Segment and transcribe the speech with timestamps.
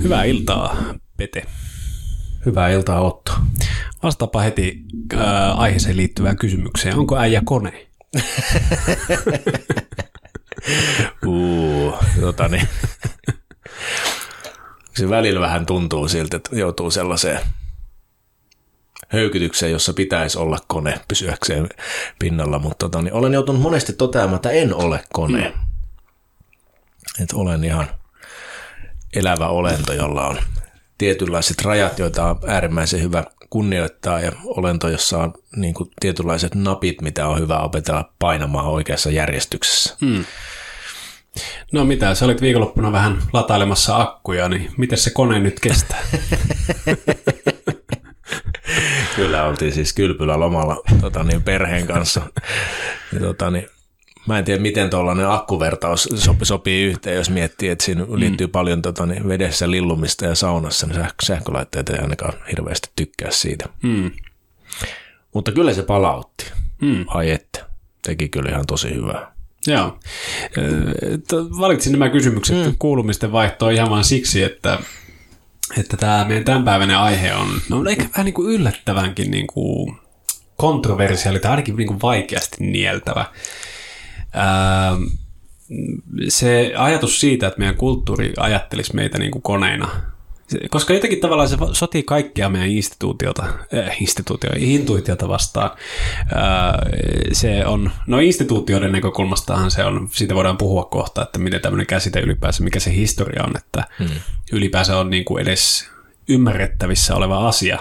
[0.00, 0.76] Hyvää iltaa,
[1.16, 1.46] Pete.
[2.46, 3.32] Hyvää iltaa, Otto.
[4.02, 4.84] Vastaapa heti
[5.14, 6.98] äh, aiheeseen liittyvään kysymykseen.
[6.98, 7.86] Onko äijä kone?
[11.26, 12.68] uh, tota niin.
[14.96, 17.40] Se välillä vähän tuntuu siltä, että joutuu sellaiseen
[19.08, 21.68] höykytykseen, jossa pitäisi olla kone pysyäkseen
[22.18, 25.48] pinnalla, mutta tota, niin olen joutunut monesti toteamaan, että en ole kone.
[25.48, 25.60] Mm.
[27.22, 27.88] Että olen ihan
[29.16, 30.38] elävä olento, jolla on
[30.98, 37.00] tietynlaiset rajat, joita on äärimmäisen hyvä kunnioittaa ja olento, jossa on niin kuin tietynlaiset napit,
[37.00, 39.96] mitä on hyvä opetella painamaan oikeassa järjestyksessä.
[40.00, 40.24] Hmm.
[41.72, 46.02] No mitä, sä olit viikonloppuna vähän latailemassa akkuja, niin miten se kone nyt kestää?
[49.16, 52.22] Kyllä oltiin siis kylpylä lomalla tota niin, perheen kanssa.
[53.12, 53.68] Ja, tota niin,
[54.26, 58.50] Mä en tiedä, miten tuollainen akkuvertaus sopii, sopii yhteen, jos miettii, että siinä liittyy mm.
[58.50, 63.68] paljon tota, niin vedessä lillumista ja saunassa, niin sähkölaitteet ei ainakaan hirveästi tykkää siitä.
[63.82, 64.10] Mm.
[65.34, 66.52] Mutta kyllä se palautti.
[66.80, 67.04] Mm.
[67.08, 67.66] Ai että,
[68.02, 69.32] teki kyllä ihan tosi hyvää.
[69.66, 69.98] Joo.
[71.60, 72.74] Valitsin nämä kysymykset mm.
[72.78, 74.78] kuulumisten vaihtoon ihan vain siksi, että,
[75.78, 79.96] että tämä meidän tämänpäiväinen aihe on, no ehkä vähän niin kuin yllättävänkin niin kuin
[80.56, 83.24] kontroversiaali tai ainakin niin kuin vaikeasti nieltävä.
[84.36, 85.02] Ähm,
[86.28, 89.90] se ajatus siitä, että meidän kulttuuri ajattelisi meitä niin kuin koneina,
[90.70, 95.70] koska jotenkin tavallaan se sotii kaikkea meidän instituutiota, äh, instituutio, intuitiota vastaan.
[96.18, 96.92] Äh,
[97.32, 102.20] se on, no instituutioiden näkökulmastahan se on, siitä voidaan puhua kohta, että miten tämmöinen käsite
[102.20, 104.10] ylipäänsä, mikä se historia on, että hmm.
[104.52, 105.90] ylipäänsä on niin kuin edes
[106.28, 107.78] ymmärrettävissä oleva asia,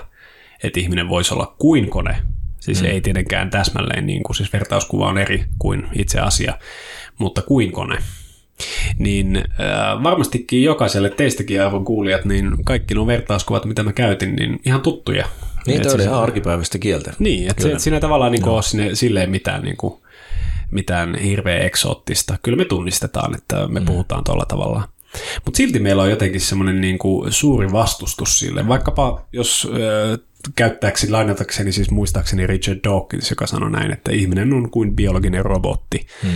[0.64, 2.18] että ihminen voisi olla kuin kone,
[2.62, 2.88] Siis mm.
[2.88, 6.58] ei tietenkään täsmälleen, niin kuin, siis vertauskuva on eri kuin itse asia,
[7.18, 7.98] mutta kuin kone.
[8.98, 14.60] Niin äh, varmastikin jokaiselle teistäkin arvon kuulijat, niin kaikki nuo vertauskuvat, mitä mä käytin, niin
[14.66, 15.26] ihan tuttuja.
[15.68, 17.14] Niin, tämä on ihan arkipäiväistä kieltä.
[17.20, 20.02] Niin, että se, siinä tavallaan niin kuin, ole sinne, silleen mitään, niin kuin,
[20.72, 22.38] mitään hirveä eksoottista.
[22.44, 23.86] Kyllä me tunnistetaan, että me mm.
[23.86, 24.84] puhutaan tuolla tavalla.
[25.46, 28.68] Mutta silti meillä on jotenkin semmoinen niin kuin suuri vastustus sille.
[28.68, 29.68] Vaikkapa jos
[30.56, 36.08] käyttääkseni, lainatakseni siis muistaakseni Richard Dawkins, joka sanoi näin, että ihminen on kuin biologinen robotti.
[36.24, 36.32] Hmm.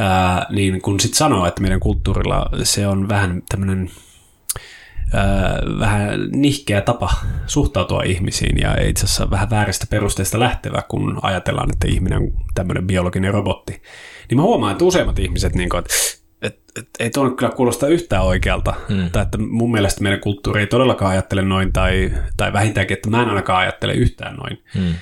[0.00, 3.90] Ää, niin kun sitten sanoo, että meidän kulttuurilla se on vähän tämmöinen
[5.78, 7.14] vähän nihkeä tapa
[7.46, 12.86] suhtautua ihmisiin ja itse asiassa vähän vääristä perusteista lähtevä, kun ajatellaan, että ihminen on tämmöinen
[12.86, 13.82] biologinen robotti.
[14.28, 15.94] Niin mä huomaan, että useimmat ihmiset, niin kuin, että
[16.42, 18.74] et, et, ei tuo kyllä kuulosta yhtään oikealta.
[18.88, 19.10] Hmm.
[19.10, 23.22] Tai että mun mielestä meidän kulttuuri ei todellakaan ajattele noin, tai, tai vähintäänkin, että mä
[23.22, 24.62] en ainakaan ajattele yhtään noin.
[24.74, 24.94] Hmm.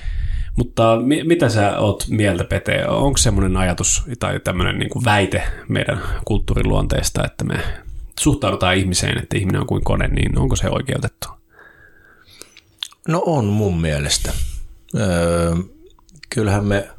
[0.55, 2.85] Mutta mi- mitä sä oot mieltä, Pete?
[2.87, 7.59] Onko semmoinen ajatus tai tämmöinen niin kuin väite meidän kulttuurin luonteesta, että me
[8.19, 11.27] suhtaudutaan ihmiseen, että ihminen on kuin kone, niin onko se oikeutettu?
[13.07, 14.31] No on mun mielestä.
[14.95, 15.55] Öö,
[16.29, 16.89] kyllähän me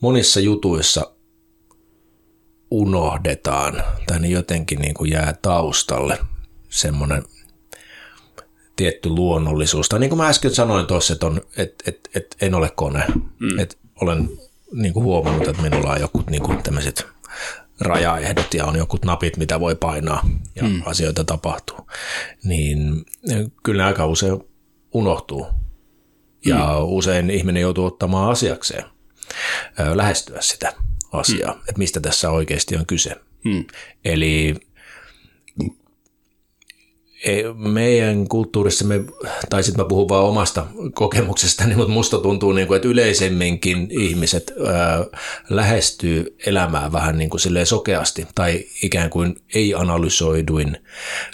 [0.00, 1.12] monissa jutuissa
[2.72, 6.18] unohdetaan tai niin jotenkin niin kuin jää taustalle
[6.68, 7.22] semmoinen
[8.76, 9.88] tietty luonnollisuus.
[9.88, 13.04] Tai niin kuin mä äsken sanoin tuossa, että, on, että, että, että en ole kone.
[13.38, 13.58] Mm.
[13.58, 14.28] Että olen
[14.72, 17.06] niin kuin huomannut, että minulla on joku niin kuin tämmöiset
[17.80, 20.82] rajaehdot ja on jokut napit, mitä voi painaa ja mm.
[20.86, 21.86] asioita tapahtuu.
[22.44, 23.04] Niin
[23.62, 24.38] kyllä ne aika usein
[24.92, 25.46] unohtuu.
[26.46, 26.84] Ja mm.
[26.84, 28.84] usein ihminen joutuu ottamaan asiakseen
[29.94, 30.72] lähestyä sitä
[31.12, 31.60] asiaa, mm.
[31.60, 33.16] että mistä tässä oikeasti on kyse.
[33.44, 33.64] Mm.
[34.04, 34.54] Eli
[37.54, 39.04] meidän kulttuurissa, me,
[39.50, 44.52] tai sitten mä puhun vaan omasta kokemuksestani, mutta musta tuntuu, niin kuin, että yleisemminkin ihmiset
[44.66, 45.04] ää,
[45.48, 50.76] lähestyy elämää vähän niin kuin sokeasti tai ikään kuin ei-analysoiduin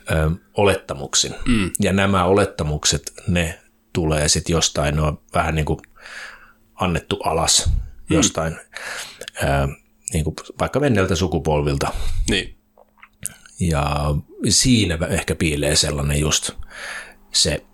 [0.07, 1.35] ää, olettamuksin.
[1.49, 1.71] Mm.
[1.81, 3.59] Ja nämä olettamukset, ne
[3.93, 5.81] tulee sitten jostain, ne on vähän niin kuin
[6.75, 7.71] annettu alas
[8.11, 8.17] mm.
[9.45, 9.69] Ää,
[10.13, 11.93] niin kuin vaikka menneiltä sukupolvilta.
[12.31, 12.55] Niin.
[13.61, 14.15] Ja
[14.49, 16.51] siinä ehkä piilee sellainen just
[17.33, 17.65] se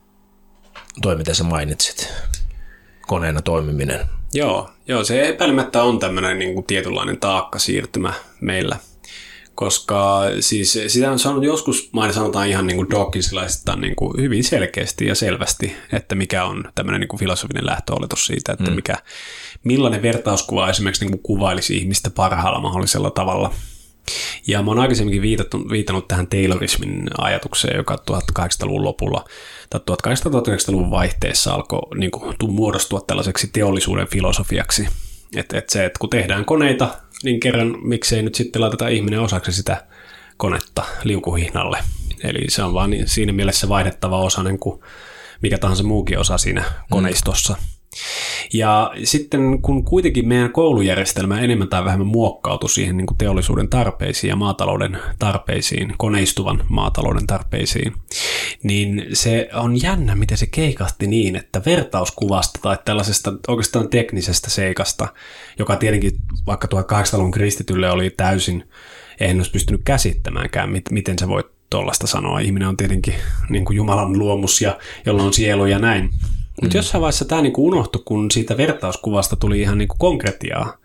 [1.03, 2.13] toi, mitä sä mainitsit,
[3.03, 4.01] koneena toimiminen.
[4.35, 8.77] Joo, joo se epäilemättä on tämmöinen niin kuin tietynlainen taakka siirtymä meillä,
[9.55, 14.45] koska siis sitä on sanonut joskus, main sanotaan ihan niin kuin Dawkinsilaisista niin kuin hyvin
[14.45, 18.75] selkeästi ja selvästi, että mikä on tämmöinen niin kuin filosofinen lähtöoletus siitä, että mm.
[18.75, 18.97] mikä,
[19.65, 23.55] millainen vertauskuva esimerkiksi niin kuin kuvailisi ihmistä parhaalla mahdollisella tavalla–
[24.47, 29.25] ja mä oon aikaisemminkin viitattu, viitannut tähän Taylorismin ajatukseen, joka 1800-luvun lopulla
[29.71, 34.89] tai 1800-1900-luvun vaihteessa alkoi niin kuin, muodostua tällaiseksi teollisuuden filosofiaksi.
[35.37, 36.89] Että et se, että kun tehdään koneita,
[37.23, 39.87] niin kerran miksei nyt sitten laiteta ihminen osaksi sitä
[40.37, 41.79] konetta liukuhihnalle.
[42.25, 44.81] Eli se on vaan siinä mielessä vaihdettava osa niin kuin
[45.43, 47.53] mikä tahansa muukin osa siinä koneistossa.
[47.53, 47.74] Mm.
[48.53, 54.29] Ja sitten kun kuitenkin meidän koulujärjestelmä enemmän tai vähemmän muokkautui siihen niin kuin teollisuuden tarpeisiin
[54.29, 57.93] ja maatalouden tarpeisiin, koneistuvan maatalouden tarpeisiin,
[58.63, 65.09] niin se on jännä, miten se keikasti niin, että vertauskuvasta tai tällaisesta oikeastaan teknisestä seikasta,
[65.59, 66.13] joka tietenkin
[66.47, 68.69] vaikka 1800-luvun kristitylle oli täysin,
[69.21, 72.39] en olisi pystynyt käsittämäänkään, miten se voi tuollaista sanoa.
[72.39, 73.15] Ihminen on tietenkin
[73.49, 76.11] niin kuin Jumalan luomus, ja, jolla on sielu ja näin.
[76.63, 76.79] Mutta mm.
[76.79, 80.77] jossain vaiheessa tämä niinku unohtui, kun siitä vertauskuvasta tuli ihan niinku konkretiaa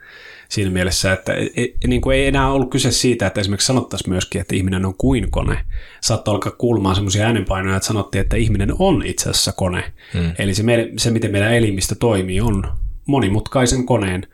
[0.50, 4.42] siinä mielessä, että e, e, niinku ei enää ollut kyse siitä, että esimerkiksi sanottaisiin myöskin,
[4.42, 5.66] että ihminen on kuin kone.
[6.02, 9.94] Saattoi alkaa kuulumaan semmoisia äänenpainoja, että sanottiin, että ihminen on itse asiassa kone.
[10.14, 10.32] Mm.
[10.40, 10.64] Eli se,
[10.98, 12.64] se, miten meidän elimistö toimii, on
[13.06, 14.28] monimutkaisen koneen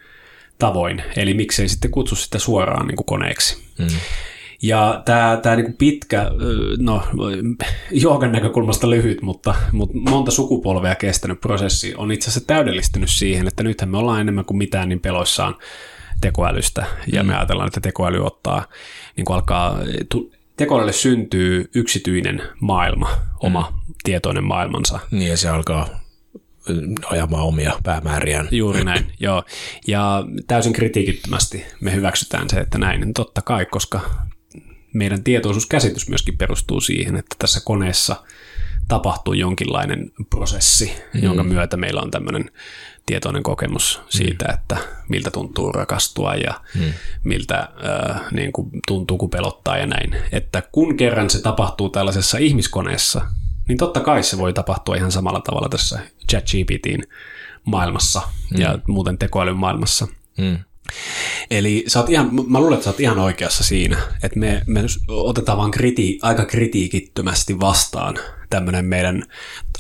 [0.60, 1.04] tavoin.
[1.16, 3.64] Eli miksei sitten kutsu sitä suoraan niin kuin koneeksi.
[3.80, 3.88] Mm.
[4.62, 6.32] Ja tämä, tämä niin pitkä,
[6.80, 7.04] no
[7.92, 13.64] joogan näkökulmasta lyhyt, mutta, mutta monta sukupolvea kestänyt prosessi on itse asiassa täydellistynyt siihen, että
[13.64, 15.56] nythän me ollaan enemmän kuin mitään niin peloissaan
[16.22, 16.86] tekoälystä.
[17.14, 17.28] Ja mm.
[17.28, 18.66] me ajatellaan, että tekoäly ottaa,
[19.18, 19.80] niin kuin alkaa,
[20.58, 23.10] tekoälylle syntyy yksityinen maailma,
[23.40, 23.94] oma mm.
[24.04, 25.00] tietoinen maailmansa.
[25.12, 25.88] Niin ja se alkaa
[27.06, 28.48] ajamaan omia päämääriään.
[28.52, 29.44] Juuri näin, joo.
[29.88, 34.02] Ja täysin kritiikittömästi me hyväksytään se, että näin, totta kai, koska
[34.96, 38.24] meidän tietoisuuskäsitys myöskin perustuu siihen, että tässä koneessa
[38.88, 41.24] tapahtuu jonkinlainen prosessi, mm.
[41.24, 42.52] jonka myötä meillä on tämmöinen
[43.06, 44.54] tietoinen kokemus siitä, mm.
[44.54, 44.78] että
[45.10, 46.94] miltä tuntuu rakastua ja mm.
[47.24, 50.16] miltä äh, niin kuin tuntuu, kun pelottaa ja näin.
[50.32, 53.22] Että kun kerran se tapahtuu tällaisessa ihmiskoneessa,
[53.68, 56.00] niin totta kai se voi tapahtua ihan samalla tavalla tässä
[56.30, 57.04] ChatGPTin
[57.66, 58.22] maailmassa
[58.52, 58.62] mm.
[58.62, 60.08] ja muuten tekoälyn maailmassa.
[60.38, 60.60] Mm.
[61.52, 64.82] Eli sä oot ihan, mä luulen, että sä oot ihan oikeassa siinä, että me, me
[65.08, 68.16] otetaan vaan kriti, aika kritiikittömästi vastaan
[68.50, 69.24] tämmöinen meidän,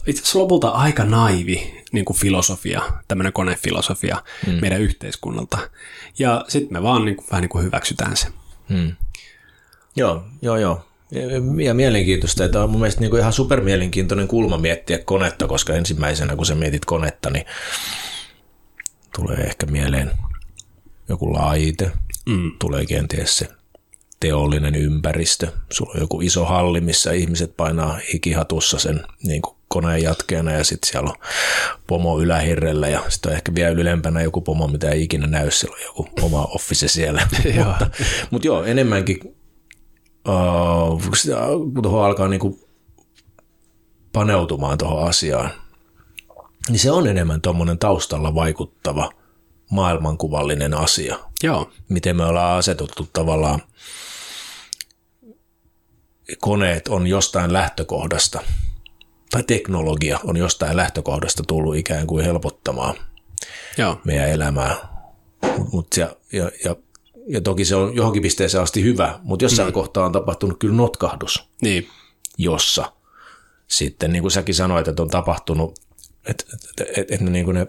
[0.07, 4.53] itse asiassa lopulta aika naivi niin kuin filosofia, tämmöinen konefilosofia mm.
[4.53, 5.57] meidän yhteiskunnalta.
[6.19, 8.27] Ja sitten me vaan niin kuin, vähän niin kuin hyväksytään se.
[8.69, 8.95] Mm.
[9.95, 10.85] Joo, joo, joo.
[11.63, 16.35] Ja mielenkiintoista, että on mun mielestä niin kuin ihan supermielenkiintoinen kulma miettiä konetta, koska ensimmäisenä
[16.35, 17.45] kun sä mietit konetta, niin
[19.15, 20.11] tulee ehkä mieleen
[21.09, 21.91] joku laite,
[22.25, 22.51] mm.
[22.59, 23.47] tulee kenties se
[24.19, 25.47] teollinen ympäristö.
[25.71, 30.63] Sulla on joku iso halli, missä ihmiset painaa hikihatussa sen niin kuin koneen jatkeena ja
[30.63, 31.15] sitten siellä on
[31.87, 35.75] pomo ylähirrellä ja sitten on ehkä vielä ylempänä joku pomo, mitä ei ikinä näy, siellä
[35.75, 37.27] on joku oma office siellä.
[37.67, 37.89] mutta,
[38.31, 39.19] mutta joo, enemmänkin
[40.27, 41.01] uh,
[41.73, 42.59] kun tuohon alkaa niin kuin
[44.13, 45.51] paneutumaan tuohon asiaan,
[46.69, 49.11] niin se on enemmän tuommoinen taustalla vaikuttava–
[49.75, 51.19] maailmankuvallinen asia.
[51.43, 51.71] Joo.
[51.89, 53.61] Miten me ollaan asetuttu tavallaan,
[56.39, 58.39] koneet on jostain lähtökohdasta,
[59.31, 62.95] tai teknologia on jostain lähtökohdasta tullut ikään kuin helpottamaan
[63.77, 64.01] Joo.
[64.03, 64.75] meidän elämää.
[65.71, 66.75] Mut ja, ja, ja,
[67.27, 69.73] ja toki se on johonkin pisteeseen asti hyvä, mutta jossain mm.
[69.73, 71.87] kohtaa on tapahtunut kyllä notkahdus, niin.
[72.37, 72.91] jossa
[73.67, 75.79] sitten, niin kuin säkin sanoit, että on tapahtunut,
[76.25, 77.67] että, että, että, että niin kuin ne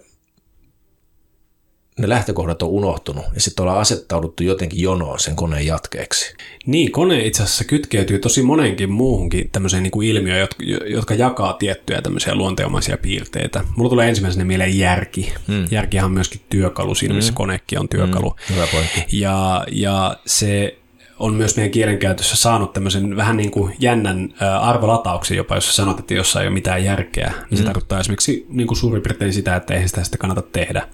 [1.99, 6.35] ne lähtökohdat on unohtunut ja sitten ollaan asettauduttu jotenkin jonoon sen koneen jatkeeksi.
[6.67, 11.53] Niin, kone itse asiassa kytkeytyy tosi monenkin muuhunkin tämmöiseen niin kuin ilmiöön, jotka, jotka jakaa
[11.53, 13.65] tiettyjä tämmöisiä luonteomaisia piirteitä.
[13.77, 15.33] Mulla tulee ensimmäisenä mieleen järki.
[15.49, 15.65] Hmm.
[15.71, 17.37] Järkihan on myöskin työkalu, siinä missä hmm.
[17.37, 18.31] konekin on työkalu.
[18.31, 18.57] Hmm.
[18.57, 19.05] Hyvä pointti.
[19.13, 20.79] Ja, ja se
[21.19, 26.15] on myös meidän kielenkäytössä saanut tämmöisen vähän niin kuin jännän arvolatauksen jopa, jos sanot, että
[26.15, 27.57] jossain ei ole mitään järkeä, niin mm.
[27.57, 30.89] se tarkoittaa esimerkiksi niin kuin suurin piirtein sitä, että eihän sitä sitten kannata tehdä.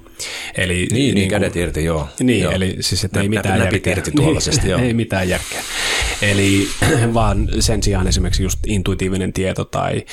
[0.56, 2.08] Eli, niin, niin, niin kädet irti, joo.
[2.20, 2.52] Niin, joo.
[2.52, 3.92] eli siis, että ei mitään näpit järkeä.
[3.92, 4.80] irti tuollaisesti, joo.
[4.80, 5.62] ei mitään järkeä.
[6.22, 6.68] Eli
[7.14, 10.04] vaan sen sijaan esimerkiksi just intuitiivinen tieto tai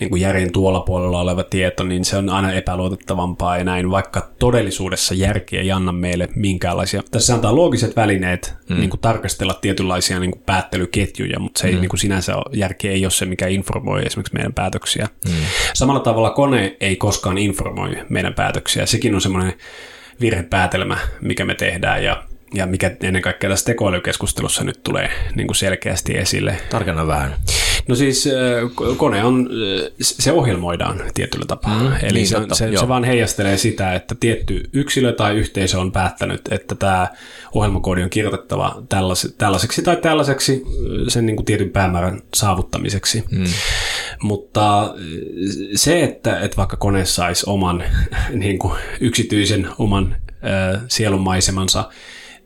[0.00, 4.30] niin kuin järjen tuolla puolella oleva tieto, niin se on aina epäluotettavampaa ja näin, vaikka
[4.38, 7.02] todellisuudessa järki ei anna meille minkäänlaisia.
[7.10, 8.78] Tässä antaa loogiset välineet hmm.
[8.78, 11.80] niin kuin tarkastella tietynlaisia niin kuin päättelyketjuja, mutta se ei hmm.
[11.80, 15.08] niin kuin sinänsä ole, järki ei ole se, mikä informoi esimerkiksi meidän päätöksiä.
[15.28, 15.36] Hmm.
[15.74, 18.86] Samalla tavalla kone ei koskaan informoi meidän päätöksiä.
[18.86, 19.53] Sekin on semmoinen
[20.20, 25.56] virhepäätelmä, mikä me tehdään ja, ja mikä ennen kaikkea tässä tekoälykeskustelussa nyt tulee niin kuin
[25.56, 26.56] selkeästi esille.
[26.70, 27.34] Tarkenna vähän.
[27.88, 28.28] No siis
[28.96, 29.50] kone on,
[30.00, 31.82] se ohjelmoidaan tietyllä tapaa.
[31.82, 35.80] Mm, Eli niin, se, totta, se, se vaan heijastelee sitä, että tietty yksilö tai yhteisö
[35.80, 37.08] on päättänyt, että tämä
[37.54, 40.62] ohjelmakoodi on kirjoitettava tällaiseksi, tällaiseksi tai tällaiseksi
[41.08, 43.24] sen niin kuin tietyn päämäärän saavuttamiseksi.
[43.30, 43.44] Mm.
[44.22, 44.94] Mutta
[45.74, 47.84] se, että, että vaikka kone saisi oman
[48.32, 51.88] niin kuin yksityisen oman äh, sielunmaisemansa,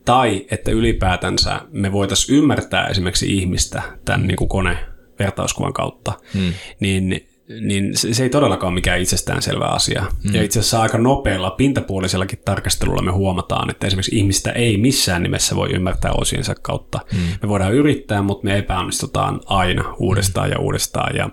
[0.05, 4.79] tai että ylipäätänsä me voitaisiin ymmärtää esimerkiksi ihmistä tämän niin kuin kone
[5.19, 6.53] vertauskuvan kautta, mm.
[6.81, 7.28] niin
[7.61, 10.07] niin se, se ei todellakaan ole mikään itsestäänselvä asia.
[10.25, 10.35] Mm.
[10.35, 15.57] Ja itse asiassa aika nopealla pintapuolisellakin tarkastelulla me huomataan, että esimerkiksi ihmistä ei missään nimessä
[15.57, 17.01] voi ymmärtää osiensa kautta.
[17.13, 17.19] Mm.
[17.43, 20.53] Me voidaan yrittää, mutta me epäonnistutaan aina uudestaan mm.
[20.53, 21.17] ja uudestaan.
[21.17, 21.31] Ja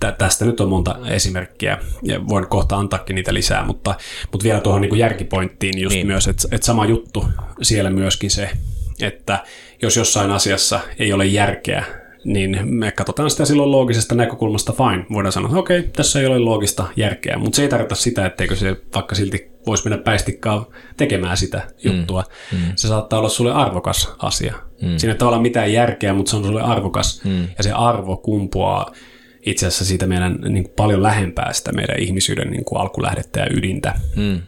[0.00, 3.94] tä, tästä nyt on monta esimerkkiä, ja voin kohta antaakin niitä lisää, mutta,
[4.32, 6.06] mutta vielä tuohon niin kuin järkipointtiin just niin.
[6.06, 7.28] myös, että, että sama juttu
[7.62, 8.50] siellä myöskin se,
[9.02, 9.44] että
[9.82, 11.84] jos jossain asiassa ei ole järkeä,
[12.24, 15.06] niin me katsotaan sitä silloin loogisesta näkökulmasta fine.
[15.12, 18.26] Voidaan sanoa, että okei, okay, tässä ei ole loogista järkeä, mutta se ei tarkoita sitä,
[18.26, 22.24] etteikö se vaikka silti voisi mennä päistikkaan tekemään sitä juttua.
[22.52, 22.58] Mm.
[22.58, 22.72] Mm.
[22.76, 24.54] Se saattaa olla sulle arvokas asia.
[24.82, 24.98] Mm.
[24.98, 27.24] Siinä ei ole mitään järkeä, mutta se on sulle arvokas.
[27.24, 27.48] Mm.
[27.58, 28.92] Ja se arvo kumpuaa
[29.46, 33.46] itse asiassa siitä meidän niin kuin paljon lähempää sitä meidän ihmisyyden niin kuin alkulähdettä ja
[33.50, 33.94] ydintä.
[34.16, 34.42] Mm.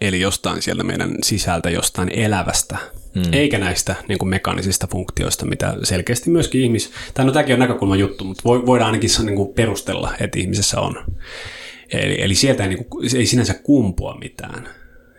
[0.00, 2.76] Eli jostain sieltä meidän sisältä, jostain elävästä,
[3.14, 3.22] mm.
[3.32, 6.90] eikä näistä niin kuin mekaanisista funktioista, mitä selkeästi myöskin ihmis...
[7.14, 11.04] Tai no tämäkin on näkökulman juttu, mutta voidaan ainakin niin kuin perustella, että ihmisessä on.
[11.92, 14.68] Eli, eli sieltä ei, niin kuin, ei sinänsä kumpua mitään.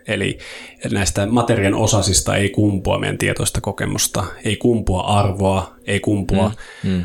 [0.06, 0.38] Eli
[0.90, 6.52] näistä materian osasista ei kumpua meidän tietoista kokemusta, ei kumpua arvoa, ei kumpua,
[6.84, 7.04] mm, mm.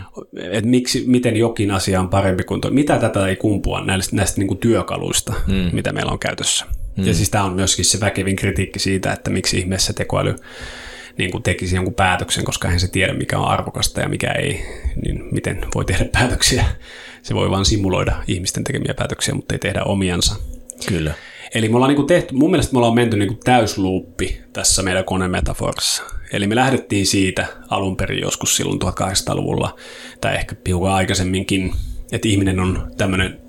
[0.51, 2.71] että miksi, miten jokin asia on parempi kuin tuo.
[2.71, 5.69] Mitä tätä ei kumpua näistä, näistä niin kuin työkaluista, mm.
[5.73, 6.65] mitä meillä on käytössä.
[6.97, 7.07] Mm.
[7.07, 10.35] Ja siis tämä on myöskin se väkevin kritiikki siitä, että miksi ihmeessä tekoäly
[11.17, 14.65] niin kuin tekisi jonkun päätöksen, koska hän se tiedä, mikä on arvokasta ja mikä ei,
[15.05, 16.65] niin miten voi tehdä päätöksiä.
[17.21, 20.35] Se voi vain simuloida ihmisten tekemiä päätöksiä, mutta ei tehdä omiansa.
[20.87, 21.13] Kyllä.
[21.55, 24.83] Eli me ollaan niin kuin tehty, mun mielestä me ollaan menty niin kuin täysluuppi tässä
[24.83, 26.03] meidän konemetaforassa.
[26.33, 29.75] Eli me lähdettiin siitä alun perin joskus silloin 1800-luvulla,
[30.21, 31.73] tai ehkä piukan aikaisemminkin,
[32.11, 33.41] että ihminen on tämmöinen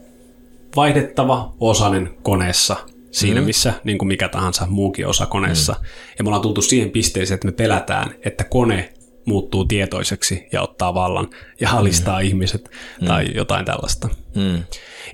[0.77, 2.77] vaihdettava osanen koneessa–
[3.13, 3.47] siinä mm.
[3.47, 5.73] missä niin kuin mikä tahansa muukin osa koneessa.
[5.73, 5.87] Mm.
[6.19, 8.93] Ja me ollaan tultu siihen pisteeseen, että me pelätään, että kone
[9.25, 12.27] muuttuu tietoiseksi ja ottaa vallan ja alistaa mm.
[12.27, 13.07] ihmiset mm.
[13.07, 14.09] tai jotain tällaista.
[14.35, 14.65] Mm.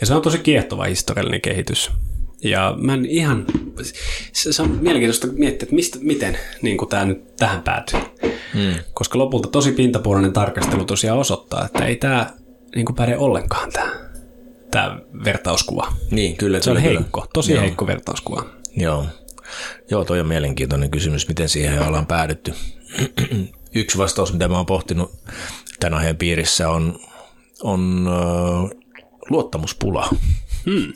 [0.00, 1.90] Ja se on tosi kiehtova historiallinen kehitys.
[2.45, 3.45] Ja mä en ihan,
[4.33, 8.00] se on mielenkiintoista miettiä, että mistä, miten niin kuin tämä nyt tähän päätyy.
[8.55, 8.75] Mm.
[8.95, 12.33] Koska lopulta tosi pintapuolinen tarkastelu tosiaan osoittaa, että ei tämä
[12.75, 14.08] niin kuin päde ollenkaan tämä
[14.71, 15.93] tämä vertauskuva.
[16.11, 16.61] Niin, kyllä.
[16.61, 16.91] Se on kyllä.
[16.91, 17.61] heikko, tosi Joo.
[17.61, 18.45] heikko vertauskuva.
[18.77, 19.07] Joo.
[19.91, 22.55] Joo, toi on mielenkiintoinen kysymys, miten siihen ollaan päädytty.
[23.75, 25.13] Yksi vastaus, mitä mä oon pohtinut
[25.81, 26.99] tämän aiheen piirissä, on,
[27.63, 28.71] on uh,
[29.31, 30.09] luottamuspula.
[30.65, 30.93] Hmm.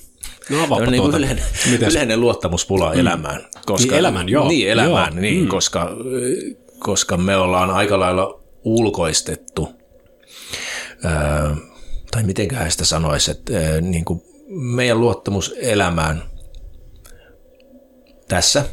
[0.51, 1.45] No, no niin yleinen,
[1.91, 3.01] yleinen luottamuspula hmm.
[3.01, 3.47] elämään.
[3.67, 4.49] Koska, niin elämään, joo.
[4.49, 5.21] Niin, elämään, joo.
[5.21, 5.49] niin, hmm.
[5.49, 5.91] koska,
[6.79, 9.69] koska me ollaan aika lailla ulkoistettu
[12.13, 16.23] tai mitenköhän sitä sanoisi, että niin kuin meidän luottamus elämään
[18.29, 18.65] tässä,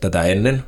[0.00, 0.62] tätä ennen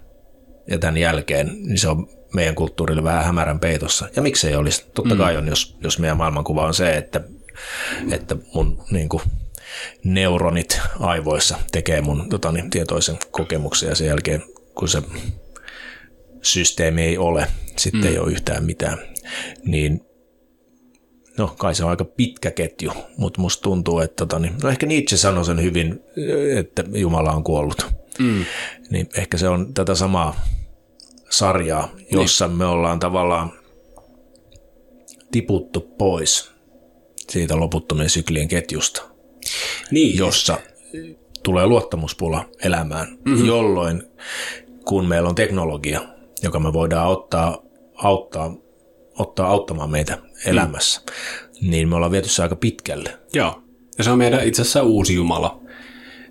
[0.66, 4.08] ja tämän jälkeen, niin se on meidän kulttuurille vähän hämärän peitossa.
[4.16, 4.86] Ja miksei olisi?
[4.94, 7.20] Totta kai on, jos, jos meidän maailmankuva on se, että,
[8.10, 9.22] että mun niin kuin,
[10.04, 14.42] neuronit aivoissa tekee mun tota, niin, tietoisen kokemuksen ja sen jälkeen,
[14.74, 15.02] kun se
[16.42, 17.46] systeemi ei ole,
[17.76, 18.06] sitten mm.
[18.06, 18.98] ei ole yhtään mitään,
[19.64, 20.09] niin
[21.38, 24.86] no kai se on aika pitkä ketju, mutta musta tuntuu, että tota, niin, no ehkä
[24.86, 26.00] Nietzsche sanoi sen hyvin,
[26.58, 27.86] että Jumala on kuollut.
[28.18, 28.44] Mm.
[28.90, 30.40] Niin ehkä se on tätä samaa
[31.30, 32.58] sarjaa, jossa niin.
[32.58, 33.52] me ollaan tavallaan
[35.32, 36.50] tiputtu pois
[37.28, 39.02] siitä loputtomien syklien ketjusta,
[39.90, 40.18] niin.
[40.18, 40.58] jossa
[41.42, 43.46] tulee luottamuspula elämään, mm-hmm.
[43.46, 44.02] jolloin
[44.84, 46.00] kun meillä on teknologia,
[46.42, 47.62] joka me voidaan ottaa,
[47.94, 48.54] auttaa
[49.18, 51.00] ottaa auttamaan meitä elämässä,
[51.62, 51.70] mm.
[51.70, 53.18] niin me ollaan viety se aika pitkälle.
[53.34, 53.62] Joo,
[53.98, 55.60] ja se on meidän itse asiassa uusi Jumala,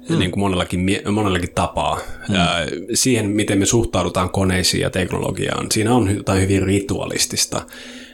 [0.10, 0.20] mm.
[0.20, 2.00] niin kuin monellakin, monellakin tapaa.
[2.30, 2.36] Mm.
[2.36, 2.50] Ja
[2.94, 7.62] siihen, miten me suhtaudutaan koneisiin ja teknologiaan, siinä on jotain hyvin ritualistista.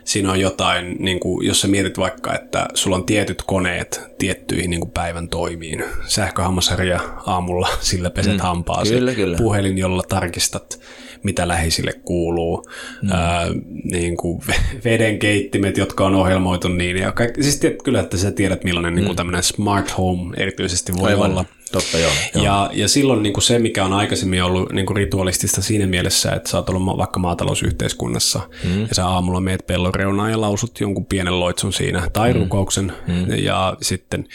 [0.04, 4.70] Siinä on jotain, niin kuin, jos sä mietit vaikka, että sulla on tietyt koneet tiettyihin
[4.70, 5.84] niin kuin päivän toimiin.
[6.08, 8.40] Sähköhammasarja aamulla, sillä peset mm.
[8.40, 8.94] hampaasi.
[8.94, 9.38] Kyllä, kyllä.
[9.38, 10.80] Puhelin, jolla tarkistat
[11.26, 12.70] mitä läheisille kuuluu,
[13.02, 13.10] mm.
[13.12, 13.48] ää,
[13.84, 14.42] niin kuin
[14.86, 18.96] vedenkeittimet, jotka on ohjelmoitu niin, ja kaikki, siis tiedät kyllä, että sä tiedät millainen mm.
[18.96, 21.32] niin kuin tämmöinen smart home erityisesti voi Aivan.
[21.32, 21.46] olla.
[21.72, 22.44] Totta, joo, joo.
[22.44, 26.32] Ja, ja silloin niin kuin se, mikä on aikaisemmin ollut niin kuin ritualistista siinä mielessä,
[26.32, 28.82] että sä oot ollut vaikka maatalousyhteiskunnassa mm.
[28.82, 32.40] ja sä aamulla meet pellon reunaan ja lausut jonkun pienen loitsun siinä tai mm.
[32.40, 33.36] rukouksen mm.
[33.38, 34.26] ja sitten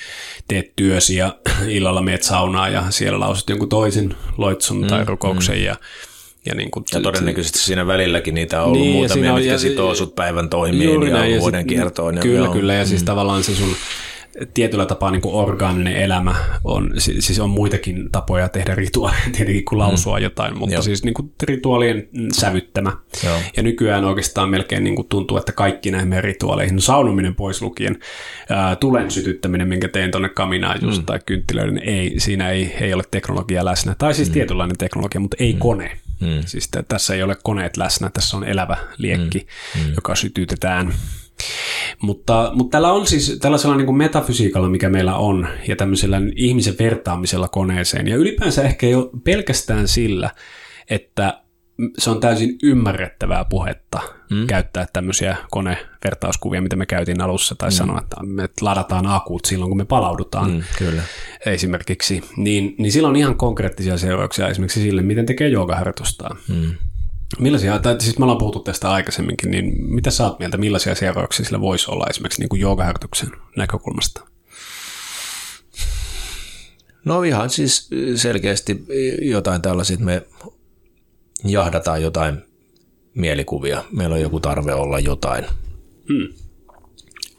[0.49, 1.35] teet työsi ja
[1.69, 4.87] illalla meet saunaan ja siellä lausut jonkun toisen loitsun mm.
[4.87, 5.65] tai rukouksen mm.
[5.65, 5.77] ja
[6.47, 9.59] ja, niin kuin, ja todennäköisesti siinä välilläkin niitä on ollut niin, muutamia, on, mitkä ja,
[9.59, 12.19] sitoo sut päivän toimiin ja, ja vuoden kiertoon.
[12.19, 12.53] Kyllä, joo.
[12.53, 12.75] kyllä.
[12.75, 13.07] Ja siis mm.
[13.07, 13.75] tavallaan se sun
[14.55, 19.79] tietyllä tapaa niin kuin orgaaninen elämä on, siis on muitakin tapoja tehdä rituaaleja tietenkin kuin
[19.79, 20.23] lausua mm.
[20.23, 20.83] jotain, mutta Joo.
[20.83, 22.93] siis niin kuin rituaalien sävyttämä.
[23.25, 23.37] Joo.
[23.57, 27.63] Ja nykyään oikeastaan melkein niin kuin tuntuu, että kaikki näihin meidän rituaaleihin, no saunuminen pois
[27.63, 27.99] lukien,
[28.49, 31.07] ää, tulen sytyttäminen, minkä tein tuonne kaminaan just, mm.
[31.07, 33.95] tai kynttilöiden, ei, siinä ei, ei ole teknologia läsnä.
[33.99, 34.33] Tai siis mm.
[34.33, 35.59] tietynlainen teknologia, mutta ei mm.
[35.59, 35.91] kone.
[36.21, 36.43] Mm.
[36.47, 39.47] Siis t- tässä ei ole koneet läsnä, tässä on elävä liekki,
[39.77, 39.87] mm.
[39.87, 39.95] Mm.
[39.95, 40.95] joka sytytetään
[42.01, 46.75] mutta, mutta tällä on siis tällaisella niin kuin metafysiikalla, mikä meillä on, ja tämmöisellä ihmisen
[46.79, 50.31] vertaamisella koneeseen, ja ylipäänsä ehkä jo pelkästään sillä,
[50.91, 51.43] että
[51.99, 54.47] se on täysin ymmärrettävää puhetta mm.
[54.47, 57.73] käyttää tämmöisiä konevertauskuvia, mitä me käytiin alussa, tai mm.
[57.73, 61.03] sanoa, että me ladataan akut silloin, kun me palaudutaan mm, kyllä.
[61.47, 66.37] esimerkiksi, niin, niin sillä on ihan konkreettisia seurauksia esimerkiksi sille, miten tekee joogaharjoitusta.
[66.49, 66.75] Mm.
[67.39, 71.47] Millaisia, tai siis me ollaan puhuttu tästä aikaisemminkin, niin mitä sä oot mieltä, millaisia seurauksia
[71.47, 74.27] sillä voisi olla esimerkiksi niin kuin joogaharjoituksen näkökulmasta?
[77.05, 78.87] No ihan siis selkeästi
[79.23, 80.23] jotain tällaisia, että me
[81.45, 82.50] jahdataan jotain
[83.21, 83.85] mielikuvia.
[83.93, 85.45] Meillä on joku tarve olla jotain
[86.09, 86.35] hmm.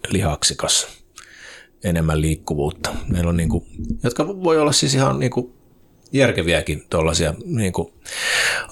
[0.10, 0.88] lihaksikas,
[1.84, 2.90] enemmän liikkuvuutta.
[3.08, 3.66] Meillä on niin kuin,
[4.04, 5.54] jotka voi olla siis ihan niin kuin
[6.12, 7.94] järkeviäkin tuollaisia niin kuin,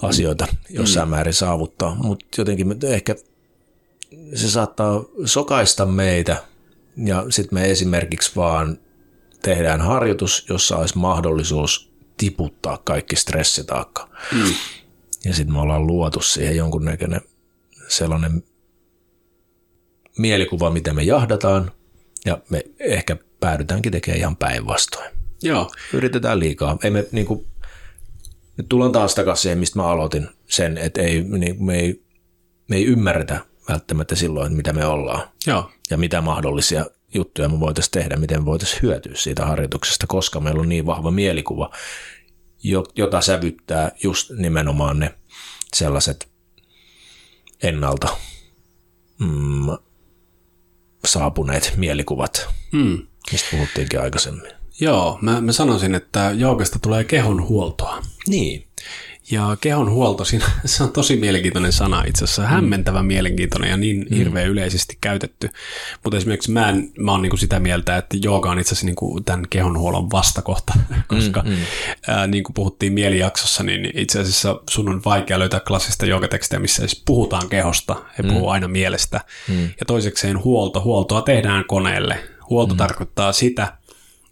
[0.02, 1.10] asioita jossain mm.
[1.10, 3.16] määrin saavuttaa, mutta jotenkin ehkä
[4.34, 6.36] se saattaa sokaista meitä
[6.96, 8.78] ja sitten me esimerkiksi vaan
[9.42, 14.08] tehdään harjoitus, jossa olisi mahdollisuus tiputtaa kaikki stressitaakka.
[14.32, 14.54] Mm.
[15.24, 17.20] Ja sitten me ollaan luotu siihen jonkunnäköinen
[17.88, 18.42] sellainen
[20.18, 21.70] mielikuva, miten me jahdataan,
[22.24, 25.10] ja me ehkä päädytäänkin tekemään ihan päinvastoin.
[25.42, 25.70] Joo.
[25.92, 26.78] Yritetään liikaa.
[26.84, 27.46] Ei me, niin kuin,
[28.56, 32.02] nyt tullaan taas takaisin siihen, mistä mä aloitin sen, että ei, niin, me, ei,
[32.68, 35.28] me ei ymmärretä välttämättä silloin, mitä me ollaan.
[35.46, 35.70] Joo.
[35.90, 40.60] Ja mitä mahdollisia juttuja me voitaisiin tehdä, miten me voitaisiin hyötyä siitä harjoituksesta, koska meillä
[40.60, 41.70] on niin vahva mielikuva,
[42.96, 45.14] jota sävyttää just nimenomaan ne
[45.74, 46.28] sellaiset
[47.62, 48.16] ennalta
[49.18, 49.66] mm,
[51.04, 53.06] saapuneet mielikuvat, mm.
[53.32, 54.52] mistä puhuttiinkin aikaisemmin.
[54.80, 58.02] Joo, mä, mä sanoisin, että joogasta tulee kehon huoltoa.
[58.28, 58.66] Niin.
[59.30, 64.06] Ja kehon huolto, siinä, se on tosi mielenkiintoinen sana itse asiassa, hämmentävän mielenkiintoinen ja niin
[64.10, 64.16] mm.
[64.16, 65.48] hirveän yleisesti käytetty.
[66.04, 69.20] Mutta esimerkiksi mä, en, mä oon niinku sitä mieltä, että jooga on itse asiassa niinku
[69.24, 70.72] tämän kehonhuollon vastakohta,
[71.08, 71.56] koska mm, mm.
[72.08, 76.88] Ää, niin kuin puhuttiin mielijaksossa, niin itse asiassa sun on vaikea löytää klassista joogatekstiä, missä
[76.88, 78.28] siis puhutaan kehosta, he mm.
[78.28, 79.20] puhuu aina mielestä.
[79.48, 79.62] Mm.
[79.62, 82.18] Ja toisekseen huolto, huoltoa tehdään koneelle.
[82.50, 82.78] Huolto mm.
[82.78, 83.78] tarkoittaa sitä,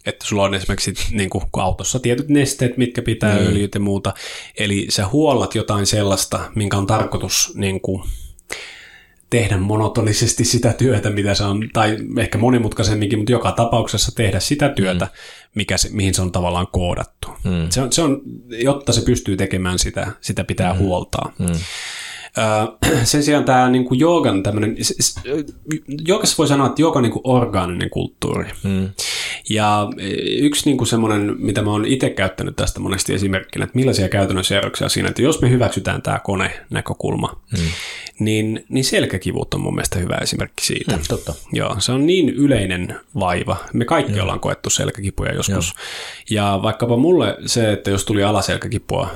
[0.05, 3.47] että sulla on esimerkiksi niin kuin autossa tietyt nesteet, mitkä pitää mm.
[3.47, 4.13] öljyt ja muuta.
[4.57, 8.03] Eli sä huollat jotain sellaista, minkä on tarkoitus niin kuin,
[9.29, 14.69] tehdä monotonisesti sitä työtä, mitä se on, tai ehkä monimutkaisemminkin, mutta joka tapauksessa tehdä sitä
[14.69, 15.11] työtä, mm.
[15.55, 17.27] mikä se, mihin se on tavallaan koodattu.
[17.43, 17.69] Mm.
[17.69, 20.79] Se, on, se on, jotta se pystyy tekemään sitä, sitä pitää mm.
[20.79, 21.33] huoltaa.
[21.39, 21.47] Mm.
[23.03, 24.75] Sen sijaan tämä niin kuin joogan tämmöinen,
[26.07, 28.51] joogassa voi sanoa, että jooga on niin kuin orgaaninen kulttuuri.
[28.63, 28.89] Mm.
[29.49, 30.07] Ja e,
[30.37, 34.43] yksi niin kuin semmoinen, mitä mä oon itse käyttänyt tästä monesti esimerkkinä, että millaisia käytännön
[34.43, 37.63] seurauksia siinä, että jos me hyväksytään tämä kone-näkökulma, mm.
[38.19, 40.95] niin, niin selkäkivut on mun mielestä hyvä esimerkki siitä.
[40.95, 41.33] Mm, totta.
[41.53, 43.57] Joo, se on niin yleinen vaiva.
[43.73, 44.21] Me kaikki Joo.
[44.23, 45.73] ollaan koettu selkäkipuja joskus.
[46.29, 46.43] Joo.
[46.43, 49.09] Ja vaikkapa mulle se, että jos tuli alaselkäkipua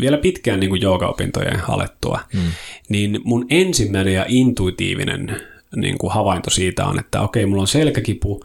[0.00, 2.40] vielä pitkään niin kuin joogaopintojen alettua, mm.
[2.88, 5.40] niin mun ensimmäinen ja intuitiivinen
[5.76, 8.44] niin kuin havainto siitä on, että okei, mulla on selkäkipu,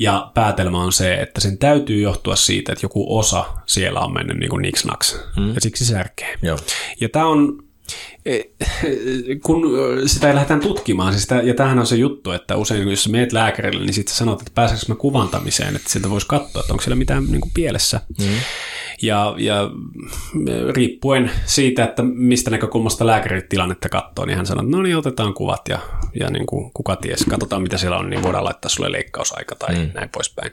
[0.00, 4.36] ja päätelmä on se, että sen täytyy johtua siitä, että joku osa siellä on mennyt
[4.36, 5.54] niin kuin niksnaks, mm.
[5.54, 6.38] ja siksi se särkee.
[6.42, 6.58] Joo.
[7.00, 7.62] Ja tämä on,
[9.44, 9.62] kun
[10.06, 13.84] sitä lähdetään tutkimaan, siis sitä, ja tämähän on se juttu, että usein jos meet lääkärille,
[13.84, 17.24] niin sitten sanot, että pääseekö mä kuvantamiseen, että sieltä voisi katsoa, että onko siellä mitään
[17.24, 18.00] niin kuin pielessä.
[18.18, 18.26] Mm.
[19.02, 19.70] Ja, ja
[20.70, 25.34] riippuen siitä, että mistä näkökulmasta lääkärit tilannetta katsoo, niin hän sanoo, että no niin, otetaan
[25.34, 25.78] kuvat ja,
[26.20, 29.74] ja niin kuin, kuka ties, katsotaan mitä siellä on, niin voidaan laittaa sulle leikkausaika tai
[29.74, 29.90] mm.
[29.94, 30.52] näin poispäin.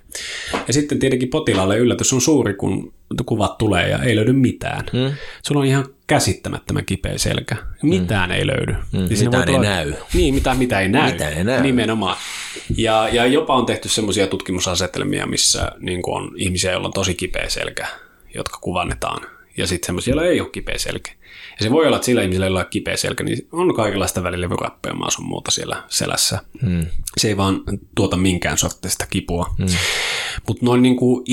[0.68, 2.94] Ja sitten tietenkin potilaalle yllätys on suuri, kun
[3.26, 4.86] kuvat tulee ja ei löydy mitään.
[4.94, 5.12] Mm.
[5.44, 7.56] Sulla on ihan käsittämättömän kipeä selkä.
[7.84, 8.36] Mitään mm.
[8.36, 8.76] ei löydy.
[8.92, 9.00] Mm.
[9.00, 9.70] Niin mitään ei tulla...
[9.70, 9.94] näy.
[10.14, 11.12] Niin, mitä, mitä ei näy.
[11.12, 11.62] Mitään ei näy.
[11.62, 12.18] Nimenomaan.
[12.78, 17.50] Ja, ja jopa on tehty semmoisia tutkimusasetelmia, missä niin on ihmisiä, joilla on tosi kipeä
[17.50, 17.88] selkä
[18.38, 19.28] jotka kuvannetaan.
[19.58, 21.12] Ja sitten semmoisia, joilla ei ole kipeä selkä.
[21.60, 25.12] Ja se voi olla, että sillä ihmisellä, jolla ole kipeä selkä, niin on kaikenlaista välilevyrappeamaa
[25.12, 26.40] sun muuta siellä selässä.
[26.66, 26.86] Hmm.
[27.18, 27.62] Se ei vaan
[27.96, 29.56] tuota minkään sortista kipua.
[29.58, 29.68] Hmm.
[30.48, 31.24] Mutta noin niin kuin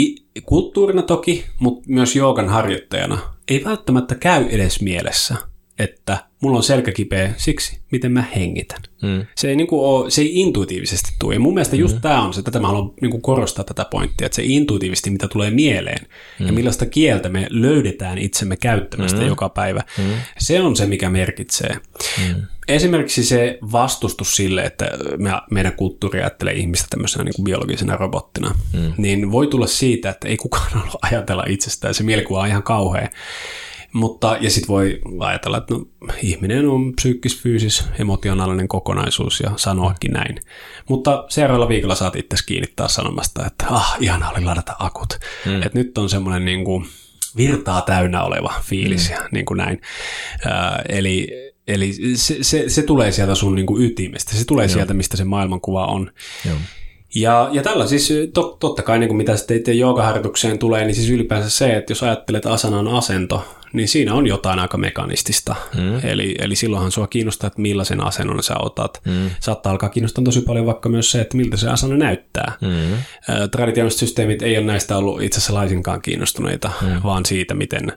[0.44, 5.34] kulttuurina toki, mutta myös joogan harjoittajana ei välttämättä käy edes mielessä,
[5.78, 8.80] että mulla on selkä kipeä siksi, miten mä hengitän.
[9.02, 9.26] Mm.
[9.36, 11.34] Se, ei, niin kuin ole, se ei intuitiivisesti tule.
[11.34, 12.00] Ja mun mielestä just mm.
[12.00, 15.28] tämä on se, tätä mä haluan niin kuin korostaa tätä pointtia, että se intuitiivisesti, mitä
[15.28, 16.06] tulee mieleen
[16.40, 16.46] mm.
[16.46, 19.26] ja millaista kieltä me löydetään itsemme käyttämästä mm.
[19.26, 20.04] joka päivä, mm.
[20.38, 21.76] se on se, mikä merkitsee.
[22.18, 22.42] Mm.
[22.68, 28.54] Esimerkiksi se vastustus sille, että me, meidän kulttuuri ajattelee ihmistä tämmöisenä niin kuin biologisena robottina,
[28.72, 28.92] mm.
[28.96, 31.94] niin voi tulla siitä, että ei kukaan halua ajatella itsestään.
[31.94, 33.08] Se mielikuva on ihan kauhea.
[33.94, 35.86] Mutta, ja sitten voi ajatella, että no,
[36.22, 40.40] ihminen on psyykkis, fyysis, emotionaalinen kokonaisuus ja sanoakin näin.
[40.88, 45.18] Mutta seuraavalla viikolla saat itse kiinnittää sanomasta, että ah, ihana oli ladata akut.
[45.46, 45.62] Mm.
[45.62, 46.86] Että nyt on semmoinen niin kuin
[47.36, 49.14] virtaa täynnä oleva fiilis mm.
[49.14, 49.80] ja niin kuin näin.
[50.46, 51.28] Äh, eli
[51.68, 54.72] eli se, se, se, tulee sieltä sun niin kuin ytimestä, se tulee Joo.
[54.72, 56.12] sieltä, mistä se maailmankuva on.
[56.46, 56.56] Joo.
[57.14, 61.10] Ja, ja tällä siis to, totta kai, niin kuin mitä sitten joogaharjoitukseen tulee, niin siis
[61.10, 65.56] ylipäänsä se, että jos ajattelet asanan asento, niin siinä on jotain aika mekanistista.
[65.74, 66.00] Mm.
[66.02, 69.00] Eli, eli silloinhan sua kiinnostaa, että millaisen asennon sä otat.
[69.04, 69.30] Mm.
[69.40, 72.52] Saattaa alkaa kiinnostaa tosi paljon vaikka myös se, että miltä se asana näyttää.
[72.60, 72.96] Mm.
[73.50, 77.02] Traditionaaliset systeemit ei ole näistä ollut itse asiassa laisinkaan kiinnostuneita, mm.
[77.02, 77.92] vaan siitä, miten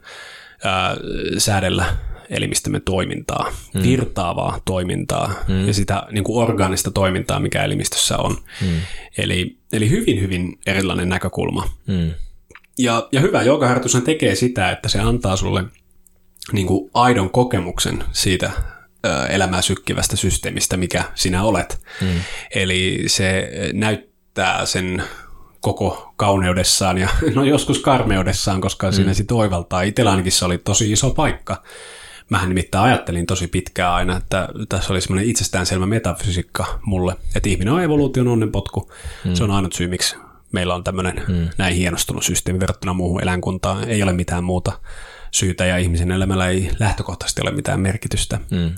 [0.64, 0.98] ää,
[1.38, 1.86] säädellä
[2.30, 3.84] elimistömme toimintaa, mm.
[3.84, 5.68] virtaavaa toimintaa mm.
[5.68, 8.38] ja sitä niin kuin orgaanista toimintaa, mikä elimistössä on.
[8.62, 8.68] Mm.
[9.18, 11.70] Eli, eli hyvin, hyvin erilainen näkökulma.
[11.88, 12.12] Mm.
[12.78, 15.64] Ja, ja hyvä joogaharjoitus tekee sitä, että se antaa sulle
[16.52, 18.52] niin kuin aidon kokemuksen siitä
[19.06, 21.82] ö, elämää sykkivästä systeemistä, mikä sinä olet.
[22.02, 22.08] Mm.
[22.56, 25.04] Eli se näyttää sen
[25.62, 28.94] koko kauneudessaan ja no joskus karmeudessaan, koska mm.
[28.94, 29.82] siinä sitten oivaltaa.
[29.82, 31.64] Itsellä ainakin se oli tosi iso paikka.
[32.30, 37.74] Mähän nimittäin ajattelin tosi pitkään aina, että tässä oli semmoinen itsestäänselvä metafysiikka mulle, että ihminen
[37.74, 38.92] on evoluution onnenpotku.
[39.26, 39.34] Mm.
[39.34, 40.16] Se on ainut syy, miksi
[40.52, 41.50] meillä on tämmöinen mm.
[41.58, 43.90] näin hienostunut systeemi verrattuna muuhun eläinkuntaan.
[43.90, 44.80] Ei ole mitään muuta
[45.32, 48.40] syytä ja ihmisen elämällä ei lähtökohtaisesti ole mitään merkitystä.
[48.52, 48.72] Mm.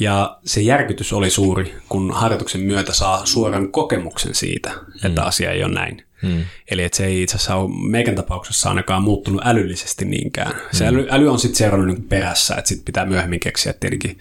[0.00, 5.06] Ja se järkytys oli suuri, kun harjoituksen myötä saa suoran kokemuksen siitä, mm.
[5.06, 6.04] että asia ei ole näin.
[6.22, 6.44] Mm.
[6.70, 10.54] Eli että se ei itse asiassa ole meikän tapauksessa ainakaan muuttunut älyllisesti niinkään.
[10.72, 10.96] Se mm.
[10.96, 14.18] äly, äly on sitten seurannut niin perässä, että sitten pitää myöhemmin keksiä tietenkin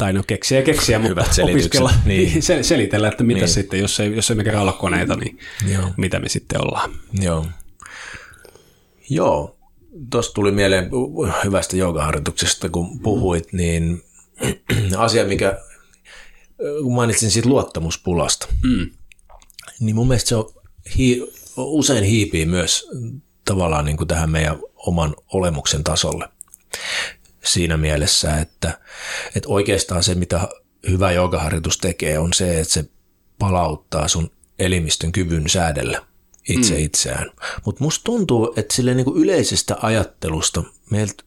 [0.00, 2.42] tai no keksiä keksiä, mutta opiskella, niin.
[2.62, 3.48] selitellä, että mitä niin.
[3.48, 5.38] sitten, jos ei, jos ei me kerran olla koneita, niin
[5.72, 5.90] Joo.
[5.96, 6.90] mitä me sitten ollaan.
[7.20, 7.46] Joo.
[9.10, 9.58] Joo,
[10.10, 10.90] tuosta tuli mieleen
[11.44, 14.02] hyvästä joogaharjoituksesta, kun puhuit, niin
[14.96, 15.58] asia, mikä,
[16.82, 18.90] kun mainitsin siitä luottamuspulasta, mm.
[19.80, 20.52] niin mun mielestä se on,
[20.96, 22.88] hii, usein hiipii myös
[23.44, 26.28] tavallaan niin kuin tähän meidän oman olemuksen tasolle
[27.44, 28.80] siinä mielessä, että,
[29.36, 30.48] että oikeastaan se, mitä
[30.88, 32.84] hyvä joogaharjoitus tekee, on se, että se
[33.38, 36.02] palauttaa sun elimistön kyvyn säädellä
[36.48, 36.80] itse mm.
[36.80, 37.30] itseään.
[37.64, 41.22] Mutta musta tuntuu, että sille niinku yleisestä ajattelusta meiltä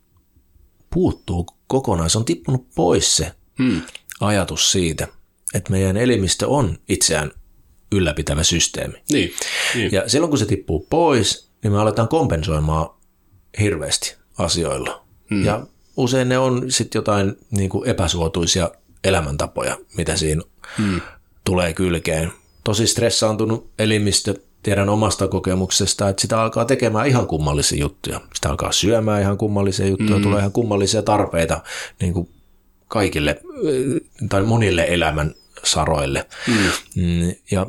[0.89, 3.81] puuttuu kokonaan, se on tippunut pois se mm.
[4.19, 5.07] ajatus siitä,
[5.53, 7.31] että meidän elimistö on itseään
[7.91, 9.03] ylläpitävä systeemi.
[9.11, 9.33] Niin,
[9.75, 9.91] niin.
[9.91, 12.89] Ja silloin kun se tippuu pois, niin me aletaan kompensoimaan
[13.59, 15.05] hirveästi asioilla.
[15.29, 15.45] Mm.
[15.45, 18.71] Ja usein ne on sitten jotain niin kuin epäsuotuisia
[19.03, 20.41] elämäntapoja, mitä siinä
[20.77, 21.01] mm.
[21.43, 22.31] tulee kylkeen.
[22.63, 28.21] Tosi stressaantunut elimistö, tiedän omasta kokemuksesta, että sitä alkaa tekemään ihan kummallisia juttuja.
[28.33, 30.23] Sitä alkaa syömään ihan kummallisia juttuja, mm.
[30.23, 31.61] tulee ihan kummallisia tarpeita
[32.01, 32.29] niin kuin
[32.87, 33.41] kaikille
[34.29, 36.27] tai monille elämän saroille.
[36.47, 36.53] Mm.
[36.95, 37.35] mm.
[37.51, 37.67] Ja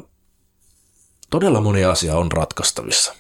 [1.31, 3.15] todella moni asia on ratkaistavissa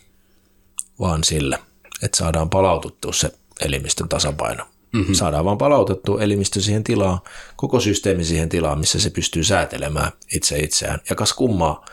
[1.00, 1.58] vaan sillä,
[2.02, 4.66] että saadaan palaututtua se elimistön tasapaino.
[4.94, 5.14] Mm-hmm.
[5.14, 7.18] Saadaan vaan palautettua elimistö siihen tilaan,
[7.56, 11.00] koko systeemi siihen tilaan, missä se pystyy säätelemään itse itseään.
[11.10, 11.84] Ja kas kummaa,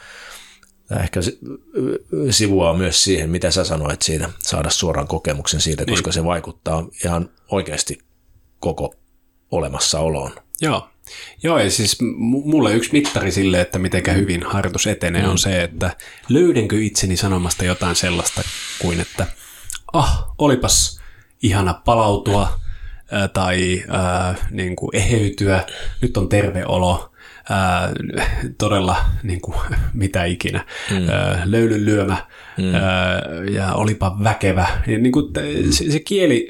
[0.92, 1.20] Tämä ehkä
[2.30, 6.14] sivuaa myös siihen, mitä sä sanoit siitä, saada suoran kokemuksen siitä, koska niin.
[6.14, 8.00] se vaikuttaa ihan oikeasti
[8.60, 8.96] koko
[9.52, 10.32] olemassaoloon.
[10.62, 10.88] Joo.
[11.44, 15.30] Joo, ja siis mulle yksi mittari sille, että miten hyvin harjoitus etenee, mm.
[15.30, 15.96] on se, että
[16.30, 18.42] löydenkö itseni sanomasta jotain sellaista
[18.82, 19.28] kuin, että
[19.94, 21.00] ah, olipas
[21.44, 22.60] ihana palautua
[23.34, 25.66] tai äh, niin kuin eheytyä,
[26.02, 27.12] nyt on terve olo,
[27.50, 27.92] ää,
[28.58, 29.58] todella niin kuin,
[29.94, 31.10] mitä ikinä, mm.
[31.10, 32.18] ää, löylyn lyömä
[32.58, 32.76] mm.
[32.76, 33.22] ää,
[33.52, 34.68] ja olipa väkevä.
[34.88, 35.26] Ja, niin kuin,
[35.70, 36.48] se, se kieli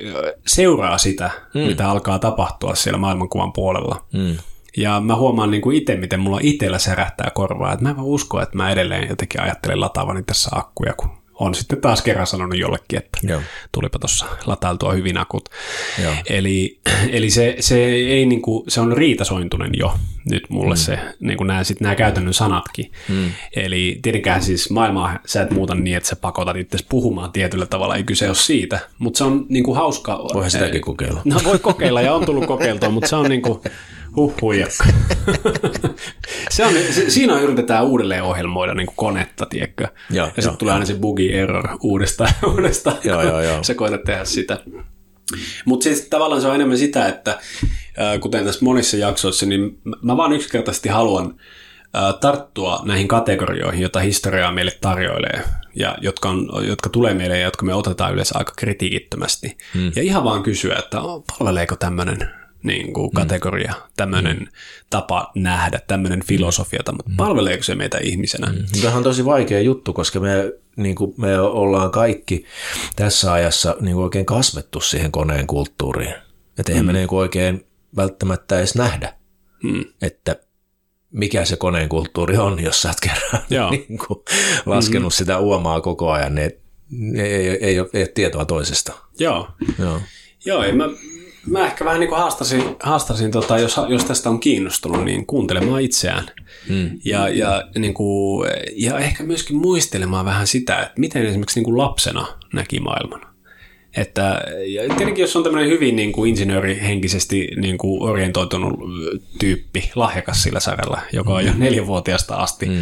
[0.47, 1.61] seuraa sitä, mm.
[1.61, 4.05] mitä alkaa tapahtua siellä maailmankuvan puolella.
[4.13, 4.37] Mm.
[4.77, 8.07] Ja mä huomaan niin kuin itse, miten mulla itsellä särähtää korvaa, että mä en vaan
[8.07, 12.59] usko, että mä edelleen jotenkin ajattelen lataavani tässä akkuja, kun on sitten taas kerran sanonut
[12.59, 13.41] jollekin, että Joo.
[13.71, 15.49] tulipa tuossa latailtua hyvin akut.
[16.03, 16.13] Joo.
[16.29, 19.93] Eli, eli se, se, ei niinku, se on riitasointunen jo
[20.29, 20.79] nyt mulle mm.
[20.79, 22.91] se, niin kuin nämä, sit nämä käytännön sanatkin.
[23.09, 23.31] Mm.
[23.55, 27.95] Eli tietenkään siis maailmaa sä et muuta niin, että sä pakotat itse puhumaan tietyllä tavalla,
[27.95, 30.17] ei kyse ole siitä, mutta se on niinku hauska.
[30.33, 31.21] Voihan sitäkin kokeilla.
[31.25, 33.61] No voi kokeilla ja on tullut kokeiltua, mutta se on niinku,
[34.15, 34.83] huh huijakka.
[36.51, 39.87] se on, se, siinä yritetään uudelleen ohjelmoida niin kuin konetta, tiedätkö?
[40.09, 43.63] Joo, ja sitten tulee aina se buggy error uudestaan, uudestaan Joo, joo, joo.
[43.63, 44.59] sä koetat tehdä sitä.
[45.65, 47.39] Mutta siis tavallaan se on enemmän sitä, että
[48.21, 51.35] kuten tässä monissa jaksoissa, niin mä- vaan yksinkertaisesti haluan
[52.21, 55.43] tarttua näihin kategorioihin, joita historiaa meille tarjoilee,
[55.75, 59.57] ja jotka, on, jotka tulee meille ja jotka me otetaan yleensä aika kritiikittömästi.
[59.73, 59.91] Hmm.
[59.95, 60.97] Ja ihan vaan kysyä, että
[61.37, 64.47] palveleeko tämmöinen niin kuin kategoria, tämmöinen hmm.
[64.89, 68.47] tapa nähdä, tämmöinen filosofiata, mutta palveleeko se meitä ihmisenä?
[68.47, 68.81] Hmm.
[68.81, 72.45] Tämä on tosi vaikea juttu, koska me, niin kuin me ollaan kaikki
[72.95, 76.13] tässä ajassa niin kuin oikein kasvettu siihen koneen kulttuuriin.
[76.59, 76.87] Että eihän mm.
[76.87, 79.13] me niin kuin oikein välttämättä edes nähdä,
[79.63, 79.83] Hmm.
[80.01, 80.35] että
[81.11, 83.71] mikä se koneen kulttuuri on, jos sä oot kerran Joo.
[83.71, 84.19] niin kuin
[84.65, 86.51] laskenut sitä uomaa koko ajan, niin
[87.15, 88.93] ei, ei, ei, ei ole tietoa toisesta.
[89.19, 89.47] Joo.
[89.79, 90.01] Joo.
[90.45, 90.89] Joo, mä,
[91.47, 95.81] mä ehkä vähän niin kuin haastasin, haastasin tota, jos, jos tästä on kiinnostunut, niin kuuntelemaan
[95.81, 96.27] itseään.
[96.67, 96.99] Hmm.
[97.05, 101.77] Ja, ja, niin kuin, ja ehkä myöskin muistelemaan vähän sitä, että miten esimerkiksi niin kuin
[101.77, 103.21] lapsena näki maailman.
[103.97, 108.79] Että ja tietenkin jos on tämmöinen hyvin niin kuin insinöörihenkisesti niin kuin orientoitunut
[109.39, 112.81] tyyppi, lahjakas sillä saralla, joka on jo neljänvuotiaasta asti mm.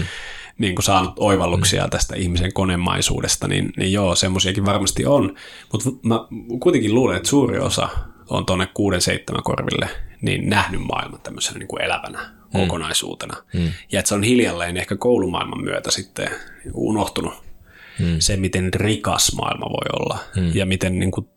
[0.58, 1.90] niin kuin saanut oivalluksia mm.
[1.90, 5.36] tästä ihmisen konemaisuudesta, niin, niin joo, semmoisiakin varmasti on.
[5.72, 6.20] Mutta mä
[6.60, 7.90] kuitenkin luulen, että suuri osa
[8.30, 9.90] on tuonne kuuden seitsemän korville
[10.22, 12.52] niin nähnyt maailman tämmöisenä niin kuin elävänä mm.
[12.52, 13.38] kokonaisuutena.
[13.54, 13.72] Mm.
[13.92, 16.30] Ja että se on hiljalleen ehkä koulumaailman myötä sitten
[16.74, 17.34] unohtunut
[18.00, 18.16] mm.
[18.20, 20.52] se, miten rikas maailma voi olla mm.
[20.54, 21.28] ja miten niin kuin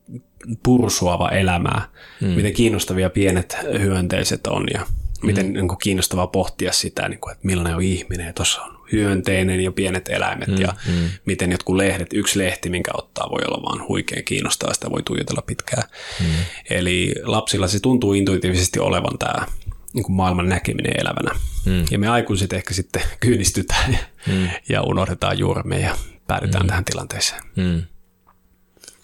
[0.62, 1.88] pursuava elämää,
[2.20, 2.28] mm.
[2.28, 4.86] miten kiinnostavia pienet hyönteiset on ja
[5.22, 5.52] miten mm.
[5.52, 9.60] niin kuin kiinnostavaa pohtia sitä, niin kuin, että millainen on ihminen ja tuossa on hyönteinen
[9.60, 10.60] ja pienet eläimet mm.
[10.60, 11.08] ja mm.
[11.24, 15.42] miten jotkut lehdet, yksi lehti, minkä ottaa, voi olla vaan huikean kiinnostavaa, sitä voi tuijotella
[15.42, 15.82] pitkään.
[16.20, 16.26] Mm.
[16.70, 19.46] Eli lapsilla se tuntuu intuitiivisesti olevan tämä
[19.92, 21.40] niin kuin maailman näkeminen elävänä.
[21.66, 21.84] Mm.
[21.90, 24.48] Ja me aikuiset ehkä sitten kyynistytään ja, mm.
[24.68, 26.68] ja unohdetaan juuremme ja päädytään mm.
[26.68, 27.42] tähän tilanteeseen.
[27.56, 27.82] Mm.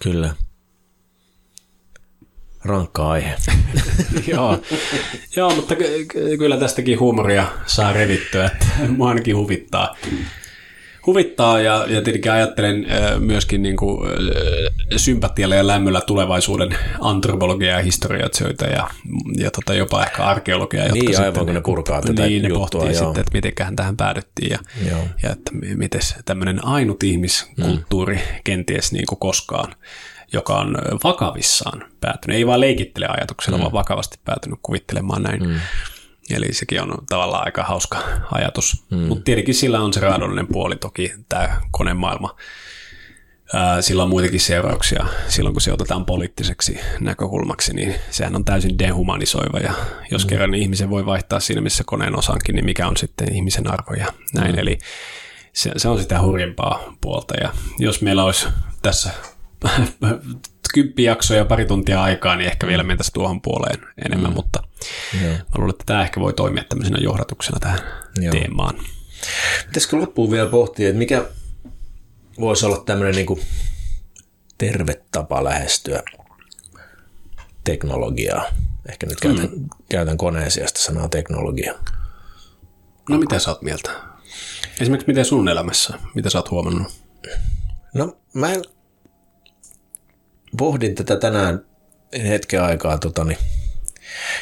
[0.03, 0.35] Kyllä.
[2.69, 3.35] Rankka aihe.
[4.33, 4.59] Joo.
[5.37, 9.97] Joo, mutta ky- ky- kyllä tästäkin huumoria saa revittyä, että mua ainakin huvittaa.
[11.07, 12.87] Huvittaa ja, ja tietenkin ajattelen
[13.19, 14.11] myöskin niin kuin,
[14.97, 18.91] sympatialla ja lämmöllä tulevaisuuden antropologia ja historioitsijoita ja,
[19.37, 20.81] ja tota, jopa ehkä arkeologia.
[20.81, 23.05] Jotka Niin, sitten, aivan kun ne purkaa tätä niin, ne juttua, pohtii joo.
[23.05, 24.59] sitten, että mitenköhän tähän päädyttiin ja,
[24.91, 25.01] Joo.
[25.23, 28.21] ja että miten tämmöinen ainut ihmiskulttuuri mm.
[28.45, 29.75] kenties niin kuin koskaan
[30.33, 33.63] joka on vakavissaan päätynyt, ei vaan leikittele ajatuksella, mm.
[33.63, 35.49] vaan vakavasti päätynyt kuvittelemaan näin.
[35.49, 35.61] Mm.
[36.31, 37.99] Eli sekin on tavallaan aika hauska
[38.33, 38.85] ajatus.
[38.91, 38.99] Mm.
[38.99, 42.37] Mutta tietenkin sillä on se raadollinen puoli toki, tämä konemaailma.
[43.81, 45.07] Sillä on muitakin seurauksia.
[45.29, 49.59] Silloin kun se otetaan poliittiseksi näkökulmaksi, niin sehän on täysin dehumanisoiva.
[49.59, 49.75] Ja
[50.11, 50.29] jos mm.
[50.29, 54.07] kerran ihmisen voi vaihtaa siinä, missä koneen osankin, niin mikä on sitten ihmisen arvo ja
[54.35, 54.53] näin.
[54.53, 54.59] Mm.
[54.59, 54.79] Eli
[55.53, 57.35] se, se on sitä hurjempaa puolta.
[57.41, 58.47] Ja jos meillä olisi
[58.83, 59.11] tässä
[60.75, 64.35] kymppi jaksoa ja pari tuntia aikaa, niin ehkä vielä mentäisiin tuohon puoleen enemmän, mm.
[64.35, 64.63] mutta
[65.23, 65.33] Joo.
[65.33, 67.81] mä luulen, että tämä ehkä voi toimia tämmöisenä johdatuksena tähän
[68.21, 68.33] Joo.
[68.33, 68.75] teemaan.
[69.67, 71.25] Pitäisikö loppuun vielä pohtia, että mikä
[72.41, 73.41] voisi olla tämmöinen niin kuin
[74.59, 76.03] terve tapa lähestyä
[77.65, 78.45] teknologiaa.
[78.89, 79.69] Ehkä nyt käytän, mm.
[79.89, 81.75] käytän koneen sijasta sanaa teknologia.
[83.09, 83.91] No mitä sä oot mieltä?
[84.81, 86.93] Esimerkiksi miten sun elämässä, mitä sä oot huomannut?
[87.95, 88.53] No mä
[90.57, 91.67] pohdin tätä tänään
[92.29, 93.39] hetken aikaa totani,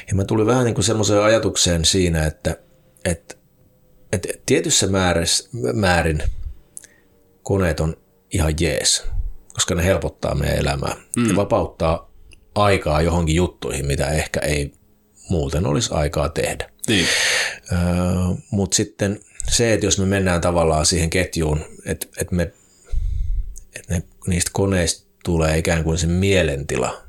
[0.09, 2.57] ja mä tulin vähän niin kuin semmoiseen ajatukseen siinä, että,
[3.05, 3.35] että,
[4.13, 6.23] että tietyssä määräs, määrin
[7.43, 7.97] koneet on
[8.33, 9.05] ihan jees,
[9.55, 11.29] koska ne helpottaa meidän elämää mm.
[11.29, 12.13] ja vapauttaa
[12.55, 14.73] aikaa johonkin juttuihin, mitä ehkä ei
[15.31, 16.71] muuten olisi aikaa tehdä.
[16.89, 17.07] Niin.
[17.73, 17.79] Öö,
[18.51, 22.43] Mutta sitten se, että jos me mennään tavallaan siihen ketjuun, että, että, me,
[23.77, 27.03] että ne, niistä koneista tulee ikään kuin se mielentila,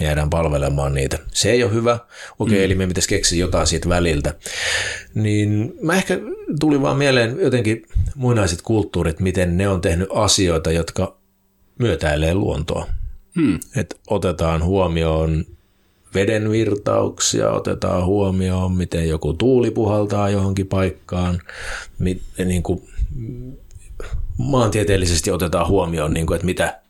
[0.00, 1.18] me jäädään palvelemaan niitä.
[1.32, 1.98] Se ei ole hyvä.
[2.38, 2.64] Okei, mm.
[2.64, 4.34] eli me pitäisi keksiä jotain siitä väliltä.
[5.14, 6.18] Niin mä ehkä
[6.60, 11.16] tuli vaan mieleen jotenkin muinaiset kulttuurit, miten ne on tehnyt asioita, jotka
[11.78, 12.86] myötäilee luontoa.
[13.40, 13.58] Hmm.
[13.76, 15.44] Että otetaan huomioon
[16.14, 21.40] veden virtauksia, otetaan huomioon, miten joku tuuli puhaltaa johonkin paikkaan,
[21.98, 22.82] mit, niin kuin,
[24.40, 26.80] maantieteellisesti otetaan huomioon, niin kuin, että mitä,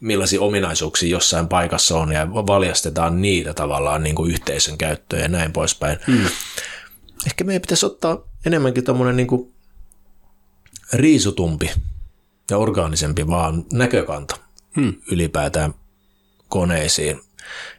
[0.00, 5.52] millaisia ominaisuuksia jossain paikassa on ja valjastetaan niitä tavallaan niin kuin yhteisön käyttöön ja näin
[5.52, 5.98] poispäin.
[6.06, 6.26] Hmm.
[7.26, 9.54] Ehkä meidän pitäisi ottaa enemmänkin tuommoinen niin
[10.92, 11.70] riisutumpi
[12.50, 14.36] ja orgaanisempi vaan näkökanta
[14.76, 14.94] hmm.
[15.10, 15.74] ylipäätään
[16.48, 17.20] koneisiin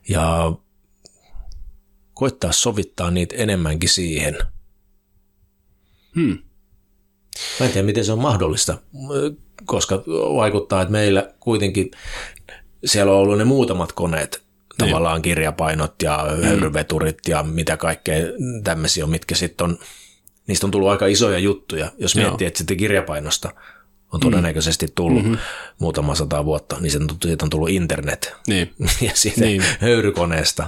[0.10, 0.54] ja
[2.14, 4.38] koittaa sovittaa niitä enemmänkin siihen.
[6.16, 6.38] Hmm.
[7.60, 8.78] Mä en tiedä, miten se on mahdollista,
[9.66, 10.04] koska
[10.36, 11.92] vaikuttaa, että meillä kuitenkin
[12.86, 14.42] siellä on ollut ne muutamat koneet,
[14.80, 14.90] niin.
[14.90, 16.44] tavallaan kirjapainot ja hmm.
[16.44, 18.18] höyryveturit ja mitä kaikkea
[18.64, 19.80] tämmöisiä on, mitkä sitten on,
[20.48, 21.92] niistä on tullut aika isoja juttuja.
[21.98, 22.24] Jos Joo.
[22.24, 23.52] miettii, että sitten kirjapainosta
[24.14, 25.38] on todennäköisesti tullut mm-hmm.
[25.80, 28.34] muutama sata vuotta, niin siitä on tullut internet.
[28.48, 28.74] Niin.
[29.08, 29.64] ja siitä niin.
[29.80, 30.68] höyrykoneesta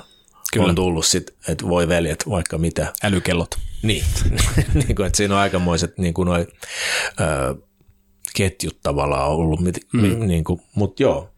[0.54, 0.68] Kyllä.
[0.68, 2.94] on tullut sitten, että voi veljet, vaikka mitä.
[3.04, 3.56] Älykellot.
[3.84, 4.04] Niin,
[4.74, 6.48] niin kuin, että siinä on aikamoiset niin kuin noi,
[7.20, 7.56] ö,
[8.36, 10.28] ketjut tavallaan ollut, mit, mm.
[10.28, 11.30] niin kuin, mutta joo.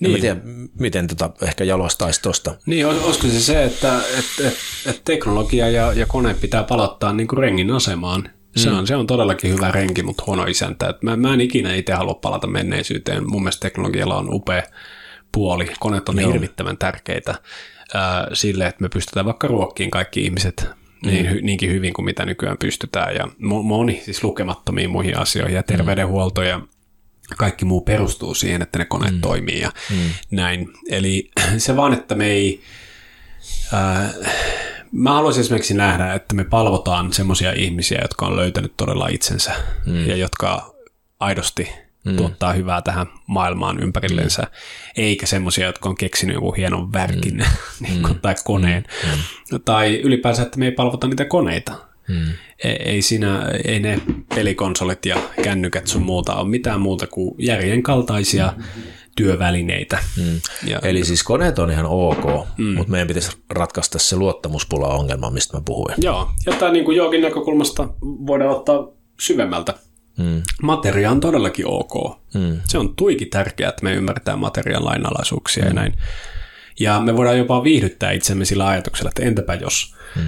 [0.00, 0.14] Niin.
[0.14, 0.40] En tiedä,
[0.78, 2.54] miten tota ehkä jalostaisi tuosta.
[2.66, 7.28] Niin, olisiko se se, että et, et, et teknologia ja, ja kone pitää palauttaa niin
[7.28, 8.30] kuin rengin asemaan.
[8.56, 8.78] Se, mm.
[8.78, 10.88] on, se on todellakin hyvä renki, mutta huono isäntä.
[10.88, 13.30] Et mä, mä en ikinä itse halua palata menneisyyteen.
[13.30, 14.62] Mun mielestä teknologialla on upea
[15.32, 15.70] puoli.
[15.80, 16.32] Koneet on Joo.
[16.32, 17.34] hirvittävän tärkeitä
[17.94, 20.66] ää, sille, että me pystytään vaikka ruokkiin kaikki ihmiset
[21.04, 21.38] niin, mm.
[21.42, 23.14] niinkin hyvin kuin mitä nykyään pystytään.
[23.14, 26.60] Ja moni siis lukemattomiin muihin asioihin ja terveydenhuolto ja
[27.36, 29.20] kaikki muu perustuu siihen, että ne koneet mm.
[29.20, 29.96] toimii ja mm.
[30.30, 30.68] näin.
[30.90, 32.60] Eli se vaan, että me ei...
[33.72, 34.10] Ää,
[34.92, 39.52] mä haluaisin esimerkiksi nähdä, että me palvotaan semmoisia ihmisiä, jotka on löytänyt todella itsensä
[39.86, 40.08] mm.
[40.08, 40.74] ja jotka
[41.20, 41.72] aidosti
[42.04, 42.16] mm.
[42.16, 44.48] tuottaa hyvää tähän maailmaan ympärillensä, mm.
[44.96, 47.44] eikä semmoisia, jotka on keksinyt joku hienon värkin mm.
[47.86, 48.20] niin kuin, mm.
[48.20, 48.84] tai koneen.
[49.04, 49.18] Mm.
[49.52, 49.60] mm.
[49.64, 51.72] Tai ylipäänsä, että me ei palvota niitä koneita.
[52.08, 52.32] Mm.
[52.64, 54.00] Ei, siinä, ei ne
[54.34, 58.62] pelikonsolit ja kännykät sun muuta ole mitään muuta kuin järjen kaltaisia mm.
[59.16, 59.98] työvälineitä.
[60.16, 60.40] Mm.
[60.66, 62.24] Ja, Eli siis koneet on ihan ok,
[62.56, 62.64] mm.
[62.64, 65.94] mutta meidän pitäisi ratkaista se luottamuspula-ongelma, mistä mä puhuin.
[65.98, 68.88] Joo, ja tämä niin jokin näkökulmasta voidaan ottaa
[69.20, 69.74] syvemmältä
[70.20, 70.42] Mm.
[70.62, 72.20] Materia on todellakin ok.
[72.34, 72.60] Mm.
[72.64, 75.68] Se on tuiki tärkeää, että me ymmärretään materiaan lainalaisuuksia mm.
[75.68, 75.94] ja näin.
[76.80, 80.22] Ja me voidaan jopa viihdyttää itsemme sillä ajatuksella, että entäpä jos mm.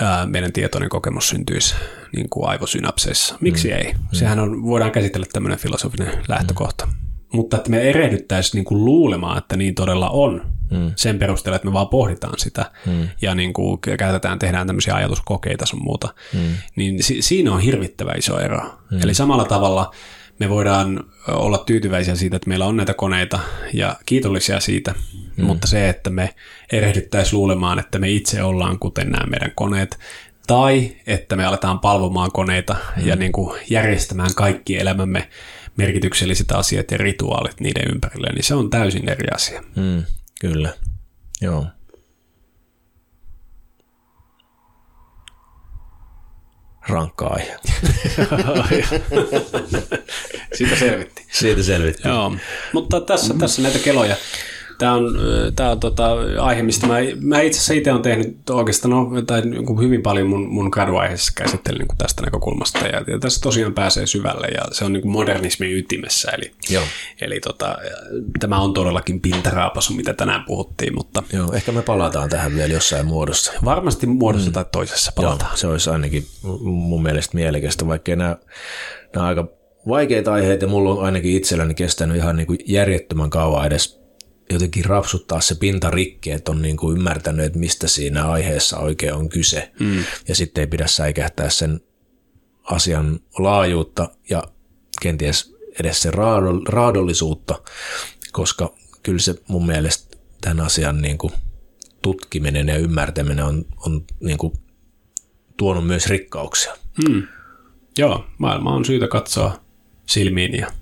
[0.00, 1.74] ää, meidän tietoinen kokemus syntyisi
[2.16, 3.36] niin kuin aivosynapseissa.
[3.40, 3.74] Miksi mm.
[3.74, 3.92] ei?
[3.92, 3.98] Mm.
[4.12, 6.86] Sehän on, voidaan käsitellä tämmöinen filosofinen lähtökohta.
[6.86, 6.92] Mm.
[7.32, 10.92] Mutta että me erehdyttäisiin niin kuin luulemaan, että niin todella on, mm.
[10.96, 13.08] sen perusteella, että me vaan pohditaan sitä mm.
[13.22, 16.40] ja niin kuin käytetään, tehdään tämmöisiä ajatuskokeita sun muuta, mm.
[16.76, 18.60] niin si- siinä on hirvittävä iso ero.
[18.90, 19.02] Mm.
[19.02, 19.94] Eli samalla tavalla
[20.38, 23.40] me voidaan olla tyytyväisiä siitä, että meillä on näitä koneita
[23.72, 24.94] ja kiitollisia siitä,
[25.36, 25.44] mm.
[25.44, 26.34] mutta se, että me
[26.72, 29.98] erehdyttäisiin luulemaan, että me itse ollaan kuten nämä meidän koneet,
[30.46, 33.06] tai että me aletaan palvomaan koneita mm.
[33.06, 35.28] ja niin kuin järjestämään kaikki elämämme
[35.76, 39.62] merkitykselliset asiat ja rituaalit niiden ympärille, niin se on täysin eri asia.
[39.76, 40.02] Mm.
[40.42, 40.74] Kyllä,
[41.40, 41.66] joo.
[46.88, 47.58] Rankka aihe.
[50.54, 51.26] Siitä selvitti.
[51.32, 52.08] Siitä selvitti.
[52.08, 52.36] Joo,
[52.72, 54.16] mutta tässä, tässä näitä keloja
[54.82, 55.18] Tämä on,
[55.56, 56.08] tämä on tota,
[56.40, 60.26] aihe, mistä mä, mä itse asiassa itse olen tehnyt oikeastaan no, tai niin hyvin paljon
[60.26, 62.78] mun, mun graduaiheessa käsittelin niin tästä näkökulmasta.
[62.78, 66.30] Ja, ja tässä tosiaan pääsee syvälle ja se on niin kuin modernismin ytimessä.
[66.30, 66.82] Eli, Joo.
[67.20, 67.76] eli tota,
[68.40, 70.94] tämä on todellakin pintaraapasu, mitä tänään puhuttiin.
[70.94, 71.22] Mutta...
[71.32, 73.52] Joo, ehkä me palataan tähän vielä jossain muodossa.
[73.64, 74.52] Varmasti muodossa mm.
[74.52, 75.50] tai toisessa palataan.
[75.50, 76.26] Joo, se olisi ainakin
[76.62, 78.36] mun mielestä mielekästä, vaikka nämä,
[79.14, 79.48] nämä aika
[79.88, 84.01] vaikeita aiheita ja mulla on ainakin itselläni kestänyt ihan niin kuin järjettömän kauan edes
[84.50, 89.14] jotenkin rapsuttaa se pinta rikki, että on niin kuin ymmärtänyt, että mistä siinä aiheessa oikein
[89.14, 89.72] on kyse.
[89.80, 90.04] Mm.
[90.28, 91.80] Ja sitten ei pidä säikähtää sen
[92.64, 94.42] asian laajuutta ja
[95.00, 96.14] kenties edes sen
[96.68, 97.62] raadollisuutta,
[98.32, 101.32] koska kyllä se mun mielestä tämän asian niin kuin
[102.02, 104.52] tutkiminen ja ymmärtäminen on, on niin kuin
[105.56, 106.72] tuonut myös rikkauksia.
[107.08, 107.22] Mm.
[107.98, 109.60] Joo, maailma on syytä katsoa
[110.06, 110.72] silmiin ja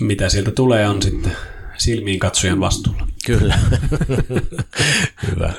[0.00, 1.36] mitä sieltä tulee on sitten
[1.78, 3.08] silmiin katsojan vastuulla.
[3.26, 3.58] Kyllä.
[5.30, 5.52] Hyvä.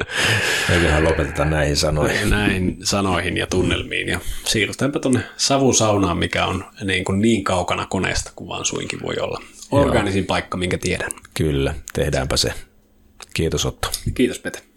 [0.70, 2.30] Eiköhän lopeteta näihin sanoihin.
[2.30, 4.08] Näihin sanoihin ja tunnelmiin.
[4.08, 9.16] Ja siirrytäänpä tuonne savusaunaan, mikä on niin, kuin niin kaukana koneesta kuin vaan suinkin voi
[9.20, 9.42] olla.
[9.72, 10.28] Organisin Joo.
[10.28, 11.12] paikka, minkä tiedän.
[11.34, 12.54] Kyllä, tehdäänpä se.
[13.34, 13.92] Kiitos Otto.
[14.14, 14.69] Kiitos Pete.